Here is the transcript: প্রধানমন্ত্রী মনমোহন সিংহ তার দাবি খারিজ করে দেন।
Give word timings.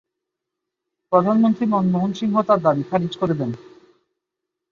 প্রধানমন্ত্রী 1.11 1.65
মনমোহন 1.65 2.11
সিংহ 2.13 2.35
তার 2.41 2.59
দাবি 2.61 2.83
খারিজ 2.89 3.13
করে 3.17 3.33
দেন। 3.33 3.51